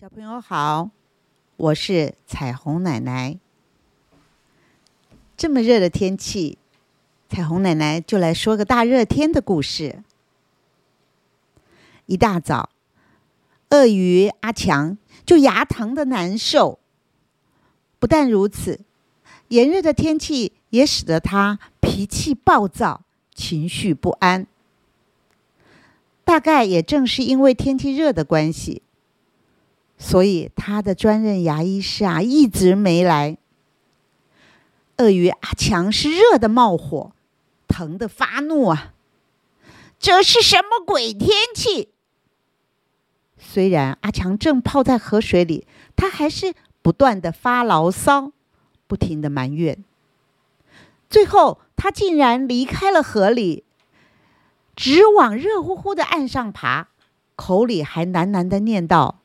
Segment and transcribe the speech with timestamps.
[0.00, 0.88] 小朋友好，
[1.58, 3.38] 我是彩虹奶奶。
[5.36, 6.56] 这么热的天气，
[7.28, 10.02] 彩虹奶奶就来说个大热天的故事。
[12.06, 12.70] 一大早，
[13.68, 16.78] 鳄鱼阿强就牙疼的难受。
[17.98, 18.80] 不但如此，
[19.48, 23.02] 炎热的天气也使得他脾气暴躁、
[23.34, 24.46] 情绪不安。
[26.24, 28.80] 大概也正是因为天气热的关系。
[30.02, 33.36] 所以他的专任牙医师啊，一直没来。
[34.96, 37.12] 鳄鱼阿强是热的冒火，
[37.68, 38.94] 疼的发怒啊！
[39.98, 41.90] 这是什么鬼天气？
[43.36, 48.32] 虽然阿强正泡在河水里，他还是不断的发牢骚，
[48.86, 49.84] 不停的埋怨。
[51.10, 53.64] 最后，他竟然离开了河里，
[54.74, 56.88] 直往热乎乎的岸上爬，
[57.36, 59.20] 口里还喃喃的念道。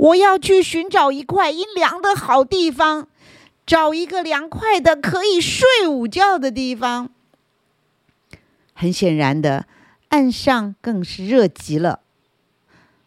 [0.00, 3.06] 我要去寻找一块阴凉的好地方，
[3.66, 7.10] 找一个凉快的可以睡午觉的地方。
[8.72, 9.66] 很显然的，
[10.08, 12.00] 岸上更是热极了。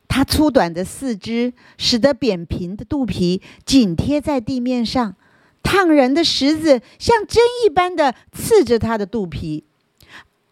[0.07, 5.15] 它粗短的四肢使得扁平的肚皮紧贴在地面上，
[5.63, 9.63] 烫人的石子像针一般的刺着他的肚皮。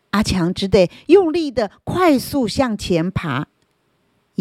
[0.10, 3.48] 阿强只得用力的快速向前爬。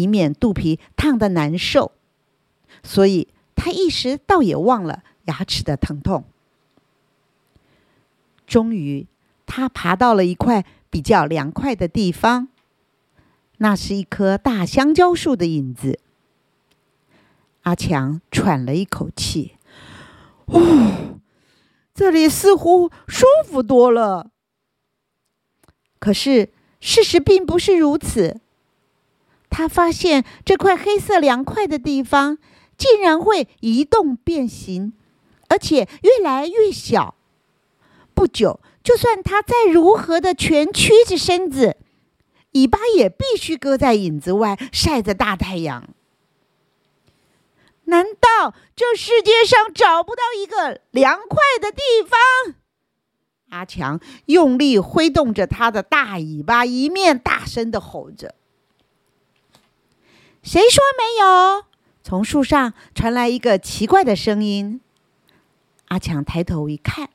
[0.01, 1.91] 以免肚皮烫得难受，
[2.83, 6.25] 所以他一时倒也忘了牙齿的疼痛。
[8.47, 9.07] 终于，
[9.45, 12.49] 他爬到了一块比较凉快的地方，
[13.57, 15.99] 那是一棵大香蕉树的影子。
[17.61, 19.55] 阿强喘了一口气
[20.47, 21.19] ：“哦，
[21.93, 24.31] 这里似乎舒服多了。”
[25.99, 28.41] 可是，事实并不是如此。
[29.51, 32.39] 他发现这块黑色凉快的地方
[32.77, 34.93] 竟然会移动变形，
[35.49, 37.15] 而且越来越小。
[38.15, 41.77] 不久，就算他再如何的蜷曲着身子，
[42.53, 45.89] 尾巴也必须搁在影子外晒着大太阳。
[47.85, 52.55] 难道这世界上找不到一个凉快的地方？
[53.49, 58.35] 阿强用力挥动着他的大尾巴，一面大声的吼着。
[60.43, 61.65] 谁说没有？
[62.03, 64.81] 从树上传来一个奇怪的声音。
[65.89, 67.09] 阿强抬头一看，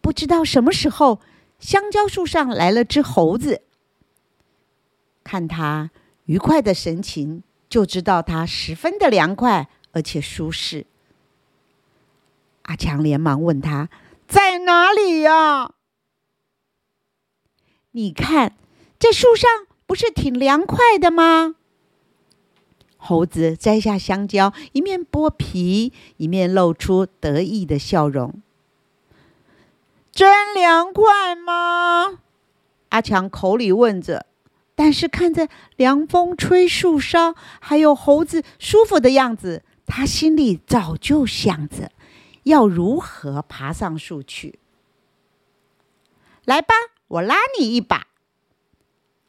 [0.00, 1.20] 不知道什么时候，
[1.58, 3.62] 香蕉树上来了只猴子。
[5.24, 5.90] 看他
[6.26, 10.86] 愉快的神情，就知道他十分的凉快而且舒适。
[12.62, 13.88] 阿强连忙问他
[14.28, 15.72] ：“在哪里呀？”
[17.92, 18.56] 你看，
[18.98, 19.48] 这树上
[19.86, 21.54] 不是挺凉快的吗？
[22.96, 28.42] 猴子摘下香蕉，一面剥皮，一面露出得意的笑容。
[30.12, 32.20] 真凉快吗？
[32.88, 34.26] 阿强口里问着，
[34.74, 41.92] 但是看着凉风吹树梢，还有猴子舒服的样子，他心里早就想着
[42.44, 44.58] 要如何爬上树去。
[46.44, 46.74] 来吧，
[47.08, 48.06] 我拉你一把。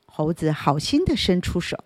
[0.06, 1.84] 猴子好心的伸出手。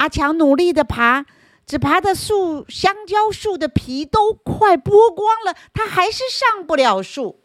[0.00, 1.26] 阿强努力的爬，
[1.66, 7.38] 只爬的树香蕉树的皮都快剥光了，他还是上不了树。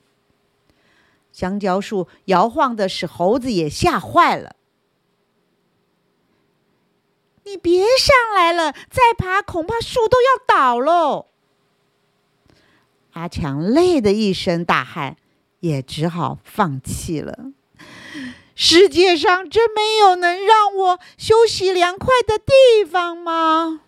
[1.33, 4.55] 香蕉树摇晃的使猴子也吓坏了。
[7.43, 11.25] 你别上来了，再爬恐怕树都要倒喽。
[13.11, 15.17] 阿强累得一身大汗，
[15.59, 17.51] 也只好放弃了。
[18.55, 23.81] 世界上真没有能让我休息凉快的地方吗？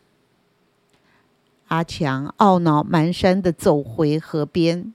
[1.70, 4.94] 阿强懊恼满身的走回河边。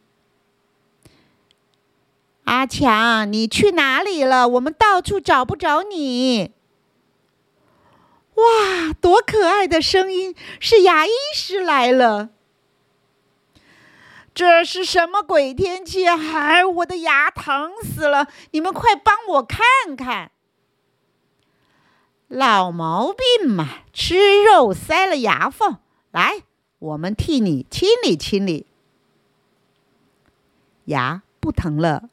[2.44, 4.46] 阿强，你去哪里了？
[4.46, 6.52] 我们到处找不着你。
[8.34, 10.34] 哇，多可爱的声音！
[10.60, 12.30] 是牙医师来了。
[14.34, 16.06] 这是什么鬼天气？
[16.06, 18.28] 哎，我的牙疼死了！
[18.52, 20.32] 你们快帮我看看。
[22.28, 25.78] 老毛病嘛，吃肉塞了牙缝。
[26.10, 26.44] 来，
[26.78, 28.66] 我们替你清理清理。
[30.86, 32.08] 牙不疼了，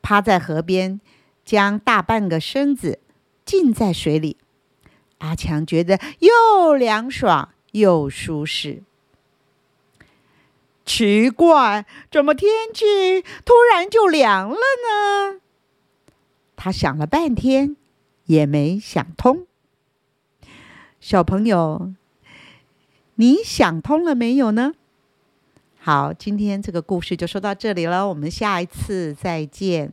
[0.00, 1.00] 趴在河边，
[1.44, 3.00] 将大半个身子
[3.44, 4.38] 浸在水里。
[5.18, 8.82] 阿强觉得又凉爽又舒适。
[10.86, 15.40] 奇怪，怎么天气突然就凉了呢？
[16.54, 17.76] 他想了半天，
[18.26, 19.46] 也没想通。
[21.00, 21.92] 小朋友，
[23.16, 24.74] 你想通了没有呢？
[25.78, 29.92] 好，今天这个故事就说到这里了，我们下一次再见。